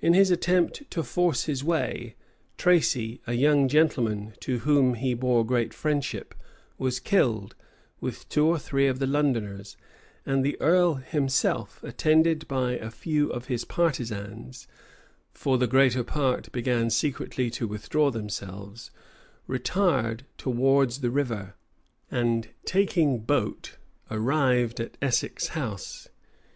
[0.00, 2.16] In his attempt to force his way,
[2.58, 6.34] Tracy, a young gentleman to whom he bore great friendship,
[6.76, 7.54] was killed,
[8.00, 9.76] with two or three of the Londoners;
[10.26, 14.66] and the earl himself, attended by a few of his partisans,
[15.30, 18.90] (for the greater part began secretly to withdraw themselves,)
[19.46, 21.54] retired towards the river,
[22.10, 23.76] and taking boat,
[24.10, 26.08] arrived at Essex House.